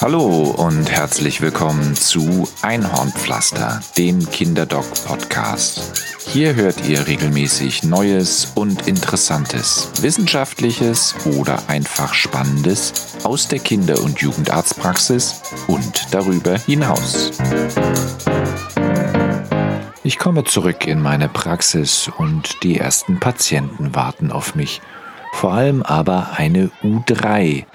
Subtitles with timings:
[0.00, 6.04] Hallo und herzlich willkommen zu Einhornpflaster, dem Kinderdoc-Podcast.
[6.26, 14.20] Hier hört ihr regelmäßig Neues und Interessantes, Wissenschaftliches oder einfach Spannendes aus der Kinder- und
[14.20, 17.32] Jugendarztpraxis und darüber hinaus.
[20.04, 24.80] Ich komme zurück in meine Praxis und die ersten Patienten warten auf mich.
[25.32, 27.66] Vor allem aber eine U3,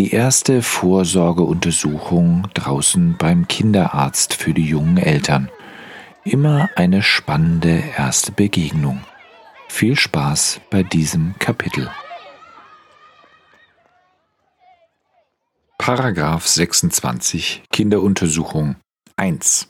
[0.00, 5.50] die erste Vorsorgeuntersuchung draußen beim Kinderarzt für die jungen Eltern.
[6.24, 9.02] Immer eine spannende erste Begegnung.
[9.68, 11.90] Viel Spaß bei diesem Kapitel.
[15.76, 18.76] Paragraph 26 Kinderuntersuchung
[19.16, 19.68] 1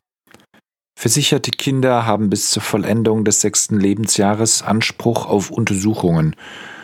[0.94, 6.36] Versicherte Kinder haben bis zur Vollendung des sechsten Lebensjahres Anspruch auf Untersuchungen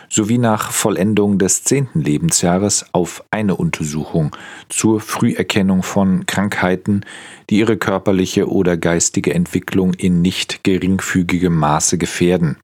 [0.09, 4.35] sowie nach Vollendung des zehnten Lebensjahres auf eine Untersuchung
[4.69, 7.05] zur Früherkennung von Krankheiten,
[7.49, 12.57] die ihre körperliche oder geistige Entwicklung in nicht geringfügigem Maße gefährden.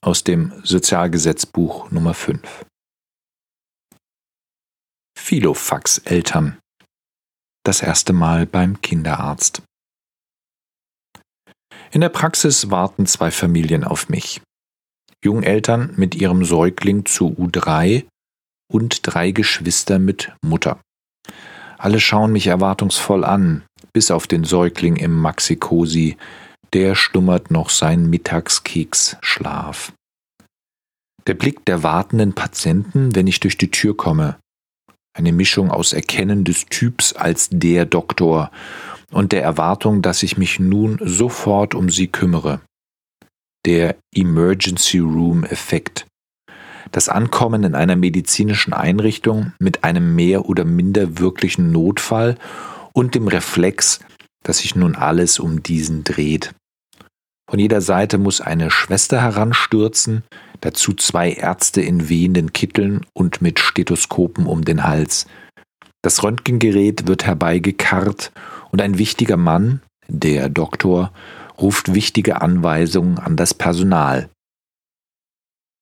[0.00, 2.66] Aus dem Sozialgesetzbuch Nummer 5.
[5.16, 6.58] Philofax Eltern.
[7.64, 9.62] Das erste Mal beim Kinderarzt.
[11.92, 14.40] In der Praxis warten zwei Familien auf mich.
[15.24, 18.04] Jungeltern mit ihrem Säugling zu U3
[18.70, 20.80] und drei Geschwister mit Mutter.
[21.78, 26.16] Alle schauen mich erwartungsvoll an, bis auf den Säugling im Maxikosi,
[26.72, 29.92] der stummert noch seinen Mittagskeksschlaf.
[31.26, 34.38] Der Blick der wartenden Patienten, wenn ich durch die Tür komme.
[35.14, 38.50] Eine Mischung aus Erkennen des Typs als der Doktor
[39.10, 42.60] und der Erwartung, dass ich mich nun sofort um sie kümmere
[43.66, 46.06] der Emergency Room Effekt.
[46.90, 52.36] Das Ankommen in einer medizinischen Einrichtung mit einem mehr oder minder wirklichen Notfall
[52.92, 54.00] und dem Reflex,
[54.42, 56.54] dass sich nun alles um diesen dreht.
[57.48, 60.22] Von jeder Seite muss eine Schwester heranstürzen,
[60.60, 65.26] dazu zwei Ärzte in wehenden Kitteln und mit Stethoskopen um den Hals.
[66.02, 68.32] Das Röntgengerät wird herbeigekarrt
[68.70, 71.12] und ein wichtiger Mann, der Doktor,
[71.60, 74.28] ruft wichtige Anweisungen an das Personal.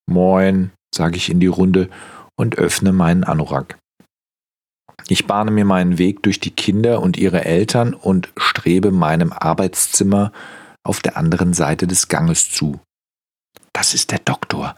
[0.09, 1.89] Moin, sage ich in die Runde
[2.37, 3.79] und öffne meinen Anorak.
[5.09, 10.33] Ich bahne mir meinen Weg durch die Kinder und ihre Eltern und strebe meinem Arbeitszimmer
[10.85, 12.81] auf der anderen Seite des Ganges zu.
[13.73, 14.77] Das ist der Doktor,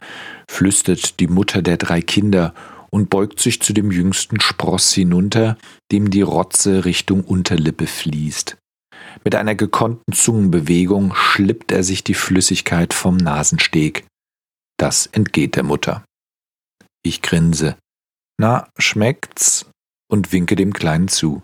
[0.51, 2.55] flüstert die Mutter der drei Kinder
[2.91, 5.57] und beugt sich zu dem jüngsten Spross hinunter,
[5.91, 8.59] dem die Rotze Richtung Unterlippe fließt.
[9.25, 14.05] Mit einer gekonnten Zungenbewegung schlippt er sich die Flüssigkeit vom Nasensteg.
[14.79, 16.05] Das entgeht der Mutter.
[17.05, 17.77] Ich grinse.
[18.39, 19.67] Na, schmeckt's?
[20.13, 21.43] und winke dem Kleinen zu.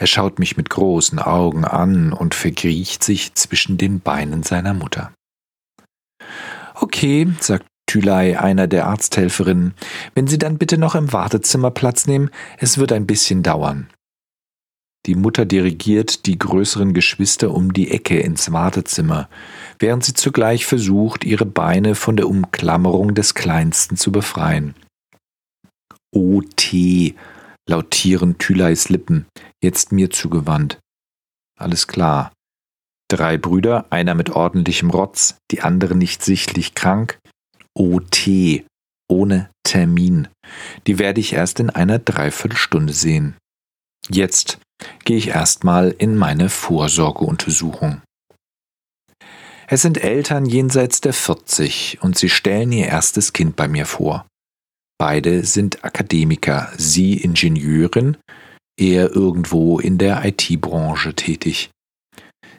[0.00, 5.12] Er schaut mich mit großen Augen an und verkriecht sich zwischen den Beinen seiner Mutter.
[6.74, 9.74] Okay, sagt Thülei, einer der Arzthelferinnen,
[10.14, 13.90] wenn Sie dann bitte noch im Wartezimmer Platz nehmen, es wird ein bisschen dauern.
[15.06, 19.28] Die Mutter dirigiert die größeren Geschwister um die Ecke ins Wartezimmer,
[19.78, 24.74] während sie zugleich versucht, ihre Beine von der Umklammerung des Kleinsten zu befreien.
[26.14, 27.16] O T,
[27.68, 29.26] lautieren Thyleis Lippen,
[29.62, 30.78] jetzt mir zugewandt.
[31.58, 32.32] Alles klar.
[33.08, 37.18] Drei Brüder, einer mit ordentlichem Rotz, die andere nicht sichtlich krank.
[37.74, 38.64] O T,
[39.08, 40.28] ohne Termin.
[40.86, 43.36] Die werde ich erst in einer Dreiviertelstunde sehen.
[44.08, 44.58] Jetzt
[45.04, 48.02] gehe ich erstmal in meine Vorsorgeuntersuchung.
[49.68, 54.26] Es sind Eltern jenseits der 40 und sie stellen ihr erstes Kind bei mir vor.
[54.98, 58.18] Beide sind Akademiker, sie Ingenieurin,
[58.78, 61.70] er irgendwo in der IT-Branche tätig.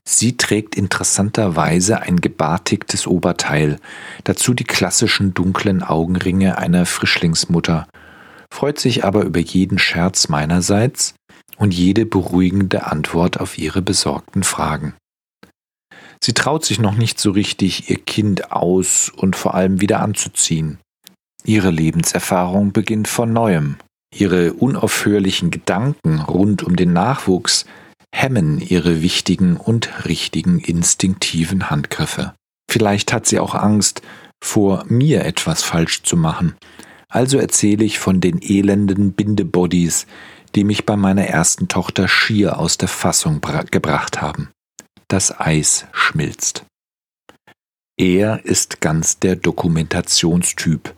[0.05, 3.79] Sie trägt interessanterweise ein gebartigtes Oberteil,
[4.23, 7.87] dazu die klassischen dunklen Augenringe einer Frischlingsmutter,
[8.51, 11.15] freut sich aber über jeden Scherz meinerseits
[11.57, 14.93] und jede beruhigende Antwort auf ihre besorgten Fragen.
[16.23, 20.79] Sie traut sich noch nicht so richtig, ihr Kind aus und vor allem wieder anzuziehen.
[21.43, 23.75] Ihre Lebenserfahrung beginnt von neuem.
[24.15, 27.65] Ihre unaufhörlichen Gedanken rund um den Nachwuchs
[28.13, 32.33] hemmen ihre wichtigen und richtigen instinktiven Handgriffe.
[32.71, 34.01] Vielleicht hat sie auch Angst,
[34.41, 36.55] vor mir etwas falsch zu machen.
[37.09, 40.05] Also erzähle ich von den elenden Bindebodies,
[40.55, 43.41] die mich bei meiner ersten Tochter schier aus der Fassung
[43.71, 44.49] gebracht haben.
[45.07, 46.65] Das Eis schmilzt.
[47.97, 50.95] Er ist ganz der Dokumentationstyp.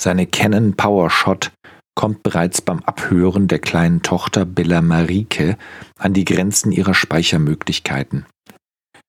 [0.00, 1.52] Seine Canon PowerShot
[1.94, 5.56] kommt bereits beim Abhören der kleinen Tochter Bella Marike
[5.98, 8.26] an die Grenzen ihrer Speichermöglichkeiten.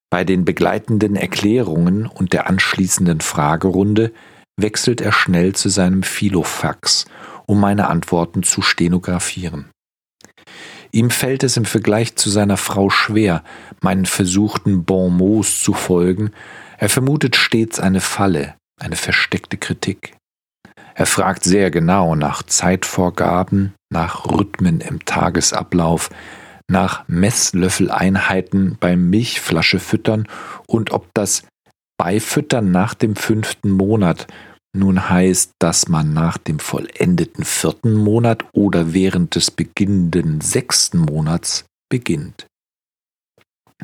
[0.09, 4.11] Bei den begleitenden Erklärungen und der anschließenden Fragerunde
[4.59, 7.05] wechselt er schnell zu seinem Filofax,
[7.49, 9.71] um meine Antworten zu stenografieren.
[10.91, 13.43] Ihm fällt es im Vergleich zu seiner Frau schwer,
[13.81, 16.29] meinen versuchten Bonmots zu folgen,
[16.77, 20.15] er vermutet stets eine Falle, eine versteckte Kritik.
[20.93, 26.11] Er fragt sehr genau nach Zeitvorgaben, nach Rhythmen im Tagesablauf,
[26.67, 30.27] nach Messlöffeleinheiten beim Milchflasche füttern
[30.67, 31.43] und ob das
[31.97, 34.27] Beifüttern nach dem fünften Monat
[34.75, 41.66] nun heißt, dass man nach dem vollendeten vierten Monat oder während des beginnenden sechsten Monats
[41.89, 42.45] beginnt.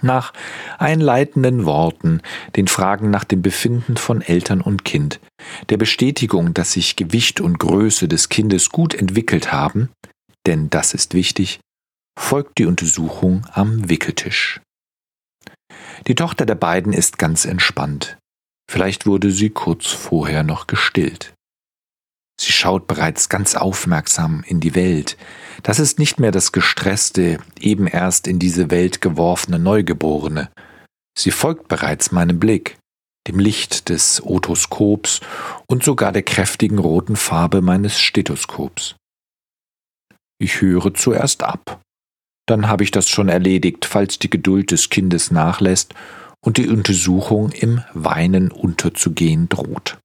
[0.02, 0.34] Nach
[0.78, 2.22] einleitenden Worten,
[2.56, 5.22] den Fragen nach dem Befinden von Eltern und Kind,
[5.70, 9.90] der Bestätigung, dass sich Gewicht und Größe des Kindes gut entwickelt haben,
[10.46, 11.62] denn das ist wichtig,
[12.20, 14.62] folgt die Untersuchung am Wickeltisch.
[16.08, 18.18] Die Tochter der beiden ist ganz entspannt.
[18.70, 21.34] Vielleicht wurde sie kurz vorher noch gestillt.
[22.40, 25.18] Sie schaut bereits ganz aufmerksam in die Welt.
[25.64, 30.52] Das ist nicht mehr das gestresste, eben erst in diese Welt geworfene Neugeborene.
[31.18, 32.78] Sie folgt bereits meinem Blick,
[33.28, 35.22] dem Licht des Otoskops
[35.68, 38.96] und sogar der kräftigen roten Farbe meines Stethoskops.
[40.38, 41.82] Ich höre zuerst ab.
[42.48, 45.96] Dann habe ich das schon erledigt, falls die Geduld des Kindes nachlässt
[46.46, 49.98] und die Untersuchung im Weinen unterzugehen droht.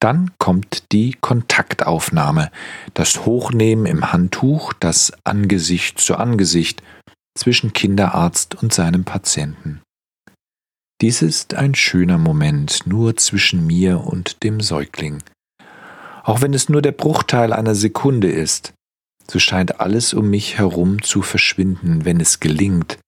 [0.00, 2.52] Dann kommt die Kontaktaufnahme,
[2.94, 6.82] das Hochnehmen im Handtuch, das Angesicht zu Angesicht
[7.36, 9.82] zwischen Kinderarzt und seinem Patienten.
[11.00, 15.22] Dies ist ein schöner Moment nur zwischen mir und dem Säugling.
[16.22, 18.72] Auch wenn es nur der Bruchteil einer Sekunde ist,
[19.28, 22.98] so scheint alles um mich herum zu verschwinden, wenn es gelingt,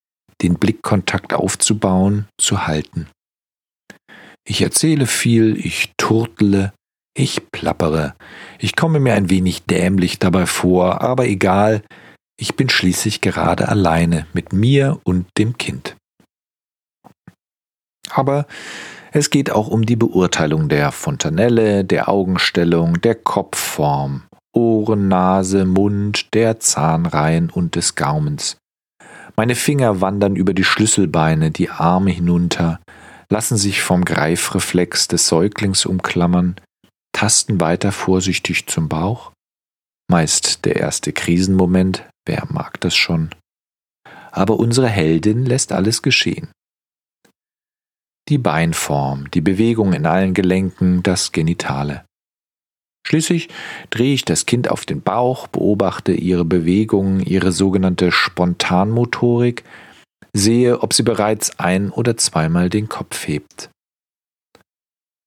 [0.42, 3.08] den Blickkontakt aufzubauen, zu halten.
[4.46, 6.72] Ich erzähle viel, ich turtle,
[7.16, 8.14] ich plappere,
[8.58, 11.82] ich komme mir ein wenig dämlich dabei vor, aber egal,
[12.38, 15.96] ich bin schließlich gerade alleine mit mir und dem Kind.
[18.10, 18.46] Aber
[19.12, 24.22] es geht auch um die Beurteilung der Fontanelle, der Augenstellung, der Kopfform,
[24.54, 28.56] Ohren, Nase, Mund, der Zahnreihen und des Gaumens.
[29.36, 32.80] Meine Finger wandern über die Schlüsselbeine, die Arme hinunter,
[33.30, 36.56] lassen sich vom Greifreflex des Säuglings umklammern,
[37.12, 39.32] tasten weiter vorsichtig zum Bauch.
[40.10, 43.30] Meist der erste Krisenmoment, wer mag das schon?
[44.32, 46.48] Aber unsere Heldin lässt alles geschehen.
[48.28, 52.04] Die Beinform, die Bewegung in allen Gelenken, das Genitale.
[53.06, 53.48] Schließlich
[53.90, 59.64] drehe ich das Kind auf den Bauch, beobachte ihre Bewegungen, ihre sogenannte Spontanmotorik,
[60.32, 63.70] sehe, ob sie bereits ein oder zweimal den Kopf hebt.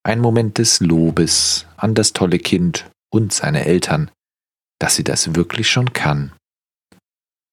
[0.05, 4.11] Ein Moment des Lobes an das tolle Kind und seine Eltern,
[4.79, 6.33] dass sie das wirklich schon kann.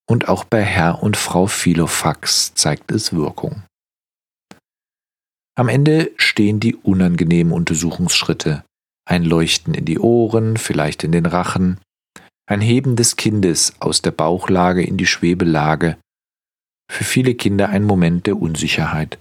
[0.09, 3.63] Und auch bei Herr und Frau Philofax zeigt es Wirkung.
[5.57, 8.65] Am Ende stehen die unangenehmen Untersuchungsschritte,
[9.11, 11.81] ein Leuchten in die Ohren, vielleicht in den Rachen,
[12.47, 15.99] ein Heben des Kindes aus der Bauchlage in die Schwebelage,
[16.91, 19.19] für viele Kinder ein Moment der Unsicherheit.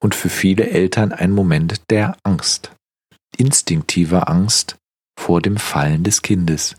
[0.00, 2.72] Und für viele Eltern ein Moment der Angst,
[3.36, 4.76] instinktiver Angst
[5.18, 6.76] vor dem Fallen des Kindes.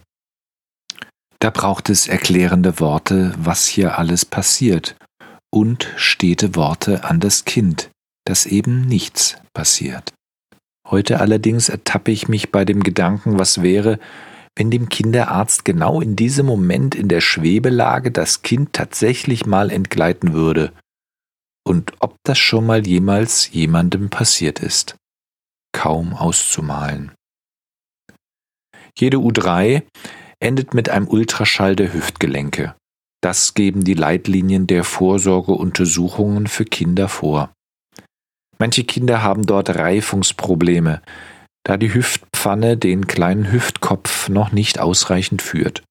[1.40, 4.96] Da braucht es erklärende Worte, was hier alles passiert,
[5.54, 7.90] und stete Worte an das Kind,
[8.26, 10.14] dass eben nichts passiert.
[10.94, 13.98] Heute allerdings ertappe ich mich bei dem Gedanken, was wäre,
[14.56, 20.34] wenn dem Kinderarzt genau in diesem Moment in der Schwebelage das Kind tatsächlich mal entgleiten
[20.34, 20.72] würde
[21.68, 24.96] und ob das schon mal jemals jemandem passiert ist.
[25.72, 27.12] Kaum auszumalen.
[28.96, 29.82] Jede U3
[30.40, 32.76] endet mit einem Ultraschall der Hüftgelenke.
[33.20, 37.52] Das geben die Leitlinien der Vorsorgeuntersuchungen für Kinder vor.
[38.60, 41.02] Manche Kinder haben dort Reifungsprobleme,
[41.64, 45.84] da die Hüftpfanne den kleinen Hüftkopf noch nicht ausreichend führt.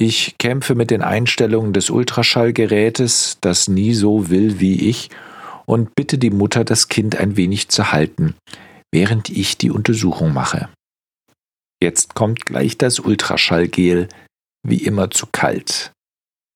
[0.00, 5.10] Ich kämpfe mit den Einstellungen des Ultraschallgerätes, das nie so will wie ich,
[5.66, 8.34] und bitte die Mutter, das Kind ein wenig zu halten,
[8.92, 10.68] während ich die Untersuchung mache.
[11.82, 14.08] Jetzt kommt gleich das Ultraschallgel,
[14.66, 15.92] wie immer zu kalt.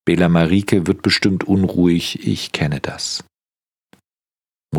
[0.04, 3.24] Bela Marike wird bestimmt unruhig, ich kenne das.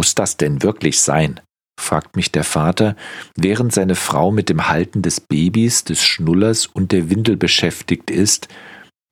[0.04, 1.40] Muss das denn wirklich sein?
[1.80, 2.98] fragt mich der Vater,
[3.38, 8.50] während seine Frau mit dem Halten des Babys, des Schnullers und der Windel beschäftigt ist,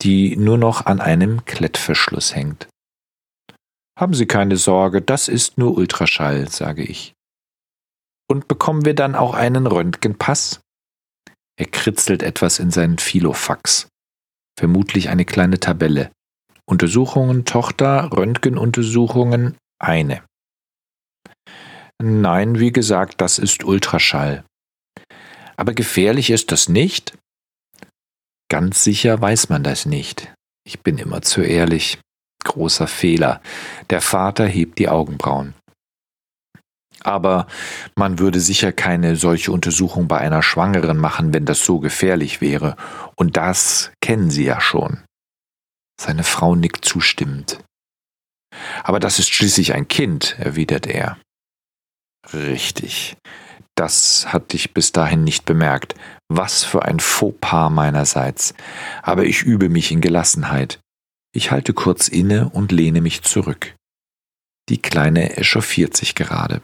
[0.01, 2.67] die nur noch an einem Klettverschluss hängt.
[3.97, 7.13] Haben Sie keine Sorge, das ist nur Ultraschall, sage ich.
[8.29, 10.59] Und bekommen wir dann auch einen Röntgenpass?
[11.57, 13.87] Er kritzelt etwas in seinen Filofax.
[14.59, 16.11] Vermutlich eine kleine Tabelle.
[16.65, 20.21] Untersuchungen Tochter, Röntgenuntersuchungen eine.
[22.01, 24.43] Nein, wie gesagt, das ist Ultraschall.
[25.55, 27.17] Aber gefährlich ist das nicht?
[28.49, 30.33] Ganz sicher weiß man das nicht.
[30.65, 31.99] Ich bin immer zu ehrlich.
[32.43, 33.41] Großer Fehler.
[33.91, 35.53] Der Vater hebt die Augenbrauen.
[37.03, 37.47] Aber
[37.95, 42.75] man würde sicher keine solche Untersuchung bei einer Schwangeren machen, wenn das so gefährlich wäre.
[43.15, 45.03] Und das kennen Sie ja schon.
[45.99, 47.59] Seine Frau nickt zustimmend.
[48.83, 51.17] Aber das ist schließlich ein Kind, erwidert er.
[52.33, 53.17] Richtig.
[53.75, 55.95] Das hatte ich bis dahin nicht bemerkt.
[56.29, 58.53] Was für ein Fauxpas meinerseits.
[59.01, 60.79] Aber ich übe mich in Gelassenheit.
[61.33, 63.75] Ich halte kurz inne und lehne mich zurück.
[64.69, 66.61] Die Kleine echauffiert sich gerade.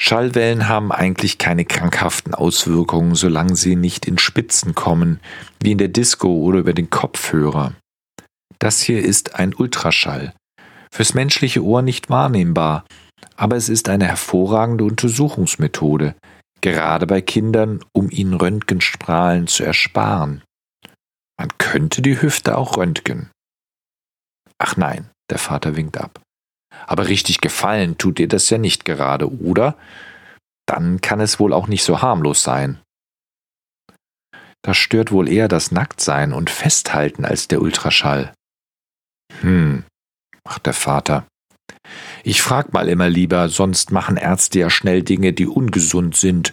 [0.00, 5.20] Schallwellen haben eigentlich keine krankhaften Auswirkungen, solange sie nicht in Spitzen kommen,
[5.60, 7.74] wie in der Disco oder über den Kopfhörer.
[8.58, 10.34] Das hier ist ein Ultraschall.
[10.92, 12.84] Fürs menschliche Ohr nicht wahrnehmbar,
[13.36, 16.14] aber es ist eine hervorragende Untersuchungsmethode,
[16.60, 20.42] gerade bei Kindern, um ihnen Röntgenstrahlen zu ersparen.
[21.38, 23.30] Man könnte die Hüfte auch röntgen.
[24.58, 26.20] Ach nein, der Vater winkt ab.
[26.86, 29.76] Aber richtig gefallen tut dir das ja nicht gerade, oder?
[30.66, 32.80] Dann kann es wohl auch nicht so harmlos sein.
[34.62, 38.32] Das stört wohl eher das Nacktsein und Festhalten als der Ultraschall.
[39.40, 39.84] Hm,
[40.44, 41.26] macht der Vater.
[42.22, 46.52] Ich frag mal immer lieber, sonst machen Ärzte ja schnell Dinge, die ungesund sind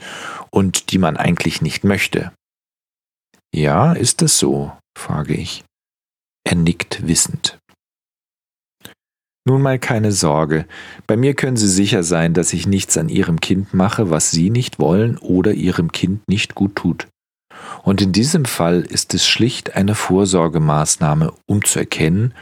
[0.49, 2.31] und die man eigentlich nicht möchte.
[3.53, 4.71] Ja, ist es so?
[4.97, 5.63] frage ich.
[6.43, 7.57] Er nickt wissend.
[9.47, 10.67] Nun mal keine Sorge,
[11.07, 14.51] bei mir können Sie sicher sein, dass ich nichts an Ihrem Kind mache, was Sie
[14.51, 17.07] nicht wollen oder Ihrem Kind nicht gut tut.
[17.81, 22.33] Und in diesem Fall ist es schlicht eine Vorsorgemaßnahme, um zu erkennen,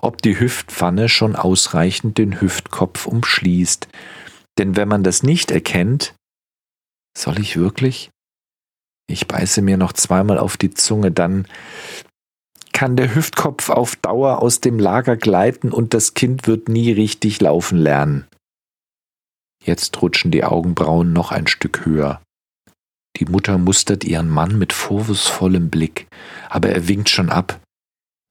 [0.00, 3.88] ob die Hüftpfanne schon ausreichend den Hüftkopf umschließt.
[4.58, 6.14] Denn wenn man das nicht erkennt,
[7.16, 8.10] soll ich wirklich?
[9.10, 11.46] Ich beiße mir noch zweimal auf die Zunge, dann
[12.72, 17.40] kann der Hüftkopf auf Dauer aus dem Lager gleiten und das Kind wird nie richtig
[17.40, 18.26] laufen lernen.
[19.64, 22.22] Jetzt rutschen die Augenbrauen noch ein Stück höher.
[23.16, 26.06] Die Mutter mustert ihren Mann mit vorwurfsvollem Blick,
[26.48, 27.60] aber er winkt schon ab.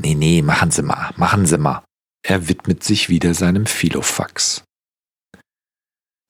[0.01, 1.83] Nee, nee, machen Sie mal, machen Sie mal.
[2.23, 4.63] Er widmet sich wieder seinem Philofax.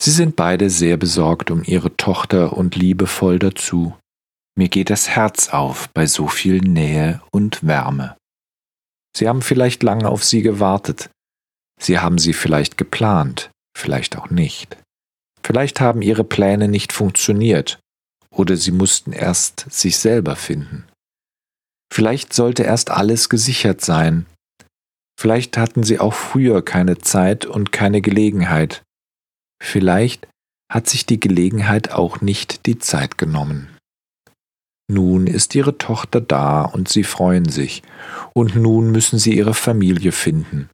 [0.02, 3.98] Sie sind beide sehr besorgt um ihre Tochter und liebevoll dazu.
[4.56, 8.16] Mir geht das Herz auf bei so viel Nähe und Wärme.
[9.16, 11.10] Sie haben vielleicht lange auf sie gewartet.
[11.80, 14.78] Sie haben sie vielleicht geplant, vielleicht auch nicht.
[15.44, 17.80] Vielleicht haben ihre Pläne nicht funktioniert
[18.30, 20.87] oder sie mussten erst sich selber finden.
[21.94, 24.26] Vielleicht sollte erst alles gesichert sein.
[25.20, 28.84] Vielleicht hatten sie auch früher keine Zeit und keine Gelegenheit.
[29.62, 30.28] Vielleicht
[30.72, 33.70] hat sich die Gelegenheit auch nicht die Zeit genommen.
[34.90, 37.84] Nun ist ihre Tochter da und sie freuen sich,
[38.34, 40.70] und nun müssen sie ihre Familie finden,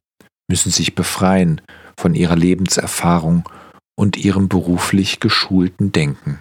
[0.48, 1.60] müssen sich befreien
[1.98, 3.48] von ihrer Lebenserfahrung
[3.96, 6.40] und ihrem beruflich geschulten Denken.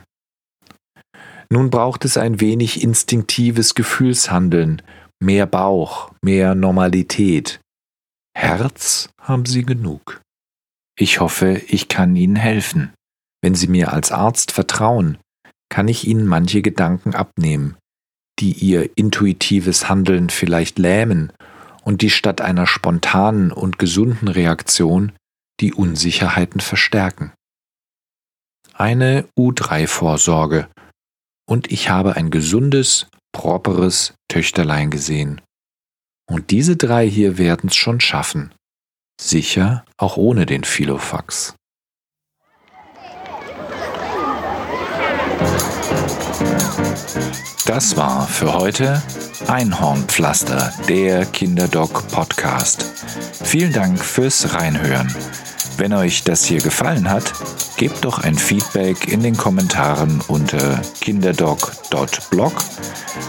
[1.53, 4.81] Nun braucht es ein wenig instinktives Gefühlshandeln,
[5.19, 7.61] mehr Bauch, mehr Normalität.
[8.35, 10.19] Herz haben sie genug.
[10.97, 12.91] Ich hoffe, ich kann Ihnen helfen.
[13.43, 15.19] Wenn Sie mir als Arzt vertrauen,
[15.69, 17.77] kann ich Ihnen manche Gedanken abnehmen,
[18.39, 21.31] die Ihr intuitives Handeln vielleicht lähmen
[21.83, 25.11] und die statt einer spontanen und gesunden Reaktion
[25.59, 27.31] die Unsicherheiten verstärken.
[28.73, 30.67] Eine U3-Vorsorge
[31.45, 35.41] und ich habe ein gesundes, properes Töchterlein gesehen.
[36.29, 38.53] Und diese drei hier werden's schon schaffen.
[39.19, 41.55] Sicher auch ohne den Philofax.
[47.65, 49.01] Das war für heute
[49.47, 52.83] Einhornpflaster, der Kinderdoc Podcast.
[53.43, 55.13] Vielen Dank fürs Reinhören.
[55.77, 57.33] Wenn euch das hier gefallen hat,
[57.77, 62.53] gebt doch ein Feedback in den Kommentaren unter kinderdoc.blog,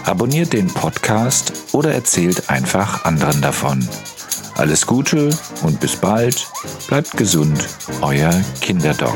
[0.05, 3.87] abonniert den Podcast oder erzählt einfach anderen davon.
[4.55, 5.29] Alles Gute
[5.63, 6.47] und bis bald.
[6.87, 7.67] Bleibt gesund,
[8.01, 9.15] euer Kinderdoc.